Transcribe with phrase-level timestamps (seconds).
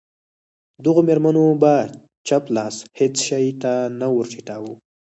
[0.83, 1.73] دغو مېرمنو به
[2.27, 4.73] چپ لاس هېڅ شي ته نه ور ټیټاوه.